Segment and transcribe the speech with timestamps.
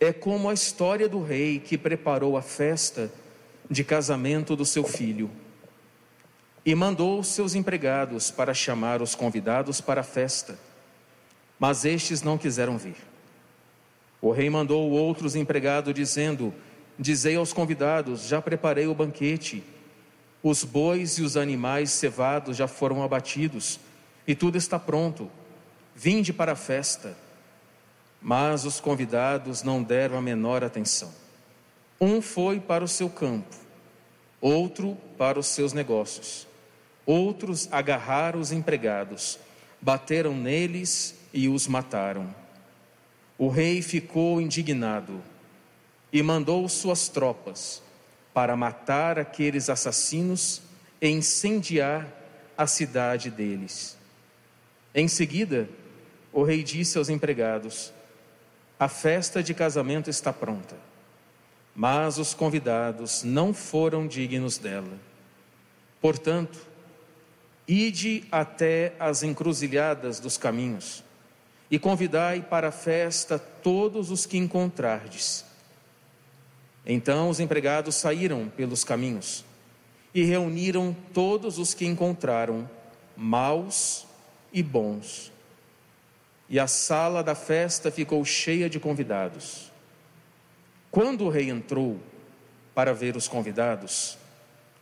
[0.00, 3.12] é como a história do rei que preparou a festa
[3.70, 5.30] de casamento do seu filho
[6.64, 10.58] e mandou seus empregados para chamar os convidados para a festa,
[11.58, 12.96] mas estes não quiseram vir.
[14.22, 16.54] O rei mandou outros empregados, dizendo:
[16.98, 19.62] Dizei aos convidados: Já preparei o banquete,
[20.42, 23.78] os bois e os animais cevados já foram abatidos,
[24.26, 25.30] e tudo está pronto.
[25.94, 27.16] Vinde para a festa.
[28.20, 31.12] Mas os convidados não deram a menor atenção.
[32.00, 33.54] Um foi para o seu campo,
[34.40, 36.46] outro para os seus negócios.
[37.06, 39.38] Outros agarraram os empregados,
[39.80, 42.34] bateram neles e os mataram.
[43.38, 45.22] O rei ficou indignado
[46.12, 47.82] e mandou suas tropas
[48.32, 50.62] para matar aqueles assassinos
[51.00, 52.06] e incendiar
[52.56, 53.96] a cidade deles.
[54.94, 55.68] Em seguida,
[56.32, 57.92] o rei disse aos empregados:
[58.80, 60.74] a festa de casamento está pronta,
[61.76, 64.98] mas os convidados não foram dignos dela.
[66.00, 66.58] Portanto,
[67.68, 71.04] ide até as encruzilhadas dos caminhos
[71.70, 75.44] e convidai para a festa todos os que encontrardes.
[76.86, 79.44] Então os empregados saíram pelos caminhos
[80.14, 82.68] e reuniram todos os que encontraram,
[83.14, 84.06] maus
[84.50, 85.30] e bons
[86.50, 89.70] e a sala da festa ficou cheia de convidados.
[90.90, 92.00] Quando o rei entrou
[92.74, 94.18] para ver os convidados,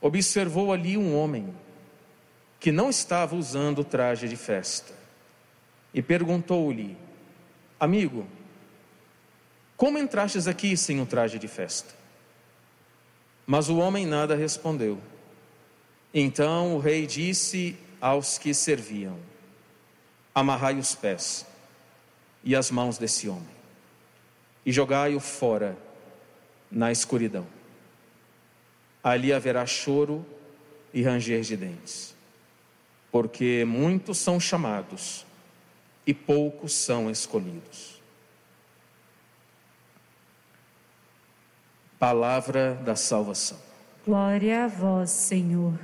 [0.00, 1.54] observou ali um homem
[2.58, 4.94] que não estava usando traje de festa
[5.92, 6.96] e perguntou-lhe:
[7.78, 8.26] Amigo,
[9.76, 11.94] como entrastes aqui sem o traje de festa?
[13.46, 14.98] Mas o homem nada respondeu.
[16.14, 19.18] Então o rei disse aos que serviam:
[20.34, 21.46] Amarrai os pés
[22.42, 23.56] e as mãos desse homem,
[24.64, 25.76] e jogai-o fora
[26.70, 27.46] na escuridão.
[29.02, 30.24] Ali haverá choro
[30.92, 32.14] e ranger de dentes,
[33.10, 35.26] porque muitos são chamados
[36.06, 38.00] e poucos são escolhidos.
[41.98, 43.58] Palavra da salvação.
[44.06, 45.78] Glória a vós, Senhor.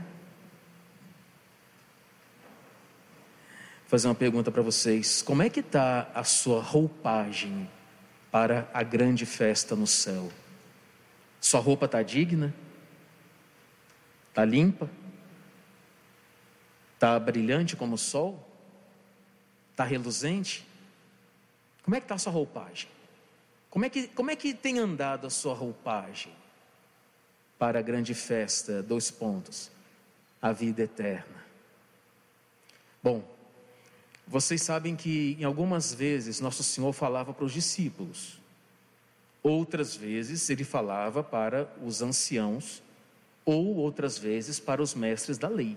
[3.86, 7.68] Fazer uma pergunta para vocês: como é que está a sua roupagem
[8.30, 10.30] para a grande festa no céu?
[11.40, 12.54] Sua roupa está digna?
[14.30, 14.90] Está limpa?
[16.94, 18.48] Está brilhante como o sol?
[19.70, 20.66] Está reluzente?
[21.82, 22.88] Como é que está a sua roupagem?
[23.68, 26.32] Como é, que, como é que tem andado a sua roupagem
[27.58, 28.82] para a grande festa?
[28.82, 29.70] Dois pontos.
[30.40, 31.44] A vida eterna.
[33.02, 33.33] Bom,
[34.26, 38.40] vocês sabem que em algumas vezes Nosso Senhor falava para os discípulos,
[39.42, 42.82] outras vezes ele falava para os anciãos,
[43.44, 45.76] ou outras vezes para os mestres da lei.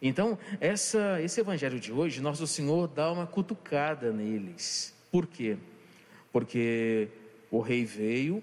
[0.00, 4.94] Então, essa, esse evangelho de hoje, Nosso Senhor dá uma cutucada neles.
[5.10, 5.56] Por quê?
[6.30, 7.08] Porque
[7.50, 8.42] o rei veio,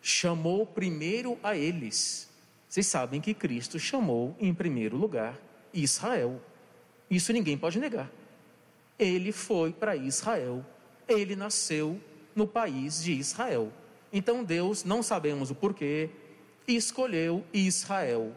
[0.00, 2.30] chamou primeiro a eles.
[2.66, 5.38] Vocês sabem que Cristo chamou em primeiro lugar
[5.74, 6.40] Israel.
[7.10, 8.10] Isso ninguém pode negar
[9.00, 10.64] ele foi para Israel.
[11.08, 11.98] Ele nasceu
[12.36, 13.72] no país de Israel.
[14.12, 16.10] Então Deus, não sabemos o porquê,
[16.68, 18.36] escolheu Israel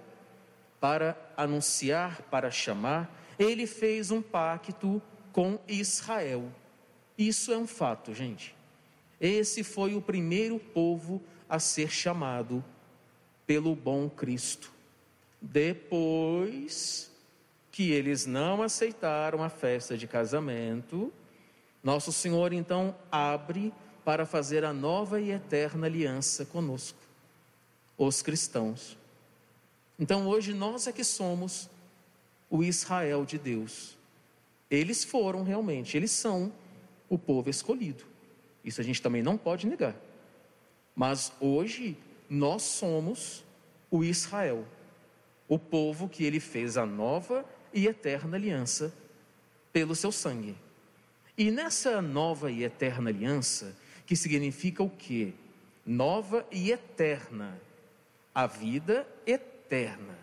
[0.79, 3.13] para anunciar, para chamar.
[3.37, 5.01] Ele fez um pacto
[5.33, 6.49] com Israel.
[7.17, 8.55] Isso é um fato, gente.
[9.19, 12.63] Esse foi o primeiro povo a ser chamado
[13.45, 14.71] pelo bom Cristo.
[15.41, 17.02] Depois
[17.73, 21.11] que eles não aceitaram a festa de casamento,
[21.83, 23.73] nosso Senhor então abre
[24.05, 26.99] para fazer a nova e eterna aliança conosco,
[27.97, 28.95] os cristãos.
[29.97, 31.67] Então hoje nós é que somos
[32.47, 33.97] o Israel de Deus.
[34.69, 36.53] Eles foram realmente, eles são
[37.09, 38.03] o povo escolhido.
[38.63, 39.95] Isso a gente também não pode negar.
[40.95, 41.97] Mas hoje
[42.29, 43.43] nós somos
[43.89, 44.63] o Israel,
[45.47, 47.43] o povo que ele fez a nova
[47.73, 48.93] e eterna aliança
[49.71, 50.55] pelo seu sangue.
[51.37, 53.75] E nessa nova e eterna aliança,
[54.05, 55.33] que significa o quê?
[55.85, 57.59] nova e eterna,
[58.33, 60.17] a vida eterna.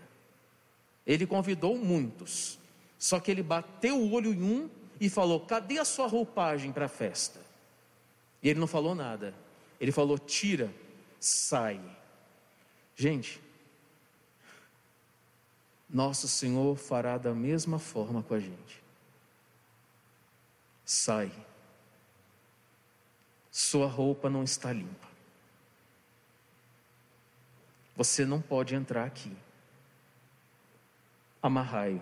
[1.06, 2.58] Ele convidou muitos,
[2.99, 4.70] só que ele bateu o olho em um
[5.00, 7.41] e falou: Cadê a sua roupagem para a festa?
[8.43, 9.35] E ele não falou nada.
[9.81, 10.73] Ele falou: Tira,
[11.19, 11.81] sai.
[12.97, 13.41] Gente,
[15.93, 18.83] nosso Senhor fará da mesma forma com a gente.
[20.85, 21.31] Sai.
[23.51, 25.09] Sua roupa não está limpa.
[27.97, 29.37] Você não pode entrar aqui.
[31.43, 32.01] Amarrai-o.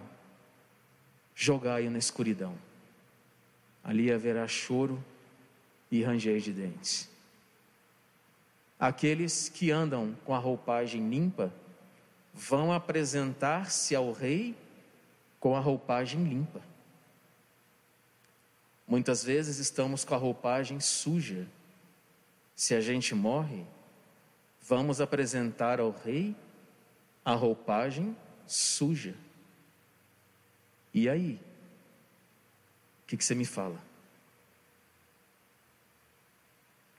[1.34, 2.56] Jogai-o na escuridão.
[3.82, 5.02] Ali haverá choro
[5.90, 7.08] e ranger de dentes.
[8.78, 11.52] Aqueles que andam com a roupagem limpa
[12.32, 14.56] vão apresentar-se ao rei
[15.40, 16.60] com a roupagem limpa.
[18.86, 21.46] Muitas vezes estamos com a roupagem suja.
[22.56, 23.64] Se a gente morre,
[24.62, 26.34] vamos apresentar ao rei
[27.24, 28.16] a roupagem
[28.46, 29.14] suja.
[30.94, 31.38] E aí?
[33.02, 33.78] O que, que você me fala?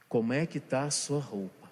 [0.08, 1.70] Como é que está a sua roupa?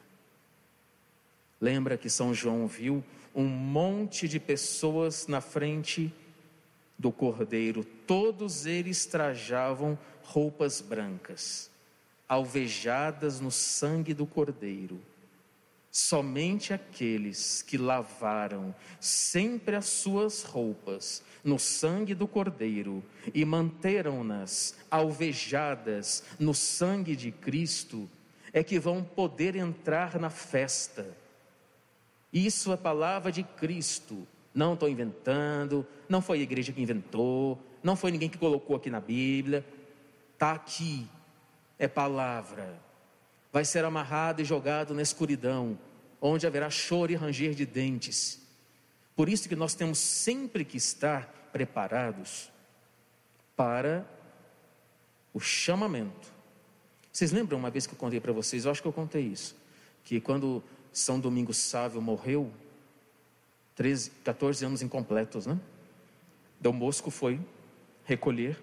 [1.60, 3.04] Lembra que São João viu
[3.38, 6.12] um monte de pessoas na frente
[6.98, 11.70] do cordeiro, todos eles trajavam roupas brancas,
[12.28, 15.00] alvejadas no sangue do cordeiro.
[15.92, 23.04] Somente aqueles que lavaram sempre as suas roupas no sangue do Cordeiro
[23.34, 28.08] e manteram-nas alvejadas no sangue de Cristo
[28.54, 31.18] é que vão poder entrar na festa.
[32.32, 34.28] Isso é palavra de Cristo.
[34.54, 38.90] Não estou inventando, não foi a igreja que inventou, não foi ninguém que colocou aqui
[38.90, 39.66] na Bíblia.
[40.34, 41.08] Está aqui,
[41.78, 42.80] é palavra.
[43.52, 45.78] Vai ser amarrado e jogado na escuridão,
[46.20, 48.42] onde haverá choro e ranger de dentes.
[49.16, 52.52] Por isso que nós temos sempre que estar preparados
[53.56, 54.06] para
[55.34, 56.38] o chamamento
[57.18, 58.64] vocês lembram uma vez que eu contei para vocês?
[58.64, 59.56] Eu acho que eu contei isso.
[60.04, 60.64] Que quando
[60.98, 62.52] São Domingos Sávio morreu,
[63.76, 65.60] 13, 14 anos incompletos, né?
[66.60, 67.40] Dom Bosco foi
[68.04, 68.60] recolher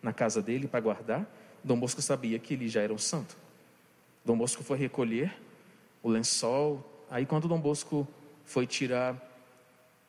[0.00, 1.26] na casa dele para guardar.
[1.64, 3.36] Dom Bosco sabia que ele já era um santo.
[4.24, 5.36] Dom Bosco foi recolher
[6.04, 6.88] o lençol.
[7.10, 8.06] Aí, quando Dom Bosco
[8.44, 9.20] foi tirar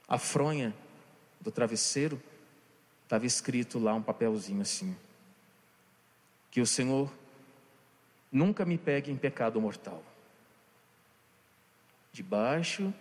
[0.07, 0.75] a fronha
[1.41, 2.21] do travesseiro,
[3.03, 4.95] estava escrito lá um papelzinho assim:
[6.51, 7.11] que o Senhor
[8.31, 10.03] Nunca me pegue em pecado mortal.
[12.13, 12.93] Debaixo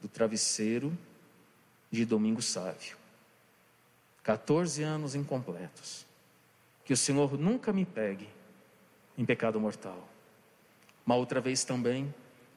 [0.00, 0.96] do travesseiro
[1.90, 2.96] de Domingo Sávio.
[4.22, 6.06] 14 anos incompletos.
[6.84, 8.28] Que o Senhor nunca me pegue
[9.16, 10.08] em pecado mortal.
[11.04, 12.12] Uma outra vez também,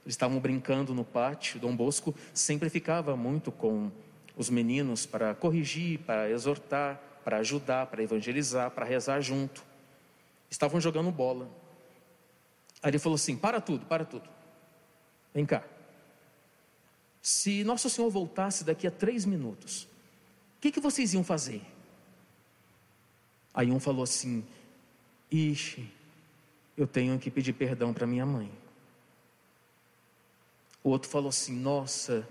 [0.06, 1.60] eles estavam brincando no pátio.
[1.60, 3.92] Dom Bosco sempre ficava muito com
[4.38, 9.64] os meninos para corrigir, para exortar, para ajudar, para evangelizar, para rezar junto.
[10.50, 11.48] Estavam jogando bola.
[12.82, 14.30] Aí ele falou assim: para tudo, para tudo.
[15.34, 15.62] Vem cá.
[17.22, 21.62] Se Nosso Senhor voltasse daqui a três minutos, o que, que vocês iam fazer?
[23.54, 24.46] Aí um falou assim:
[25.32, 25.90] Ixi,
[26.78, 28.52] eu tenho que pedir perdão para minha mãe.
[30.84, 32.28] O outro falou assim: Nossa,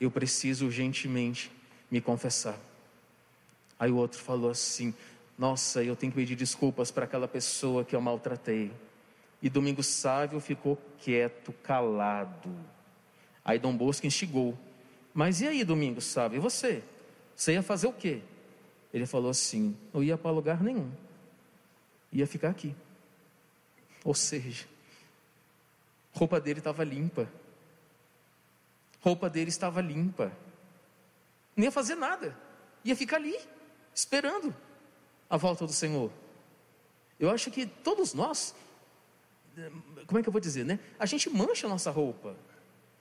[0.00, 1.50] eu preciso urgentemente
[1.90, 2.58] me confessar.
[3.78, 4.94] Aí o outro falou assim:
[5.38, 8.70] Nossa, eu tenho que pedir desculpas para aquela pessoa que eu maltratei.
[9.40, 12.50] E Domingos Sávio ficou quieto, calado.
[13.48, 14.58] Aí Dom Bosco instigou.
[15.14, 16.84] Mas e aí, Domingos Sávio, e você?
[17.34, 18.20] Você ia fazer o quê?
[18.92, 20.92] Ele falou assim: não ia para lugar nenhum.
[22.12, 22.76] Ia ficar aqui.
[24.04, 24.66] Ou seja,
[26.12, 27.26] roupa dele estava limpa.
[29.00, 30.30] Roupa dele estava limpa.
[31.56, 32.36] Não ia fazer nada.
[32.84, 33.34] Ia ficar ali,
[33.94, 34.54] esperando
[35.30, 36.12] a volta do Senhor.
[37.18, 38.54] Eu acho que todos nós
[40.06, 40.78] como é que eu vou dizer, né?
[40.98, 42.36] A gente mancha a nossa roupa.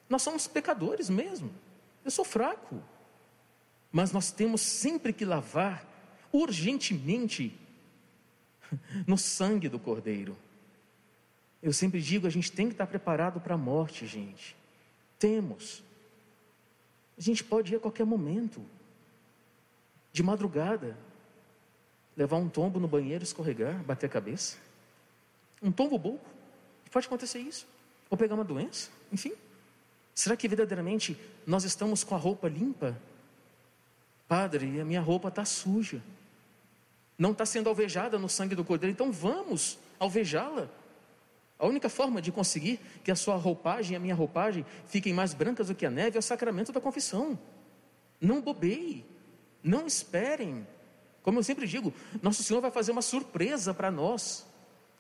[0.09, 1.51] Nós somos pecadores mesmo.
[2.03, 2.81] Eu sou fraco.
[3.91, 5.85] Mas nós temos sempre que lavar
[6.31, 7.57] urgentemente
[9.07, 10.37] no sangue do Cordeiro.
[11.61, 14.55] Eu sempre digo, a gente tem que estar preparado para a morte, gente.
[15.17, 15.83] Temos.
[17.17, 18.63] A gente pode ir a qualquer momento.
[20.11, 20.97] De madrugada.
[22.15, 24.57] Levar um tombo no banheiro, escorregar, bater a cabeça.
[25.61, 26.21] Um tombo bobo.
[26.91, 27.67] Pode acontecer isso.
[28.09, 29.33] Ou pegar uma doença, enfim.
[30.17, 32.99] Será que verdadeiramente nós estamos com a roupa limpa?
[34.27, 36.01] Padre, a minha roupa está suja.
[37.15, 40.69] Não está sendo alvejada no sangue do cordeiro, então vamos alvejá-la.
[41.59, 45.35] A única forma de conseguir que a sua roupagem e a minha roupagem fiquem mais
[45.35, 47.37] brancas do que a neve é o sacramento da confissão.
[48.19, 49.05] Não bobeie,
[49.61, 50.65] não esperem.
[51.21, 51.93] Como eu sempre digo,
[52.23, 54.47] nosso Senhor vai fazer uma surpresa para nós.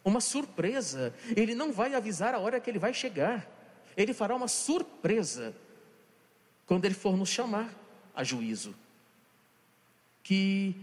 [0.05, 1.11] Uma surpresa.
[1.35, 3.56] Ele não vai avisar a hora que ele vai chegar.
[3.97, 5.55] Ele fará uma surpresa
[6.67, 7.73] quando ele for nos chamar
[8.15, 8.75] a juízo.
[10.21, 10.75] Que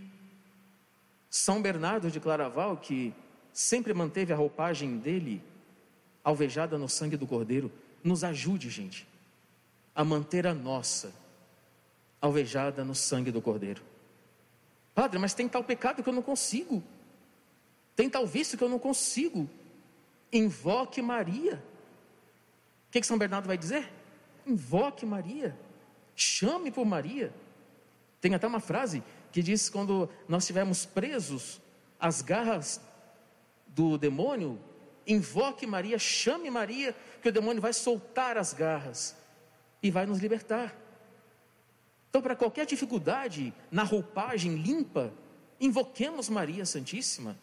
[1.31, 3.15] São Bernardo de Claraval, que
[3.53, 5.41] sempre manteve a roupagem dele
[6.25, 7.71] alvejada no sangue do Cordeiro,
[8.03, 9.07] nos ajude, gente,
[9.95, 11.15] a manter a nossa
[12.21, 13.83] alvejada no sangue do Cordeiro.
[14.95, 16.83] Padre, mas tem tal pecado que eu não consigo.
[17.95, 19.49] Tem tal vício que eu não consigo.
[20.33, 21.63] Invoque Maria.
[22.95, 23.91] Que, que São Bernardo vai dizer?
[24.47, 25.59] Invoque Maria.
[26.15, 27.35] Chame por Maria.
[28.21, 31.61] Tem até uma frase que diz: quando nós estivermos presos
[31.99, 32.81] às garras
[33.67, 34.61] do demônio,
[35.05, 39.17] invoque Maria, chame Maria, que o demônio vai soltar as garras
[39.83, 40.73] e vai nos libertar.
[42.09, 45.13] Então, para qualquer dificuldade na roupagem limpa,
[45.61, 47.37] invoquemos Maria Santíssima.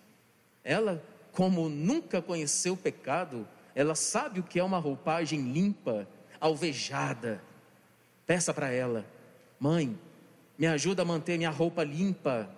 [0.64, 1.04] Ela,
[1.34, 6.08] como nunca conheceu o pecado, ela sabe o que é uma roupagem limpa,
[6.40, 7.42] alvejada.
[8.26, 9.06] Peça para ela,
[9.60, 9.98] mãe,
[10.58, 12.50] me ajuda a manter minha roupa limpa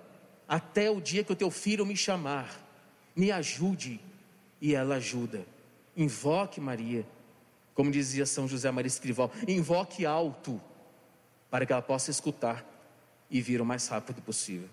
[0.48, 2.62] até o dia que o teu filho me chamar.
[3.16, 4.00] Me ajude
[4.62, 5.46] e ela ajuda.
[5.96, 7.06] Invoque Maria,
[7.74, 10.60] como dizia São José Maria Escrivão, invoque alto,
[11.50, 12.66] para que ela possa escutar
[13.30, 14.70] e vir o mais rápido possível.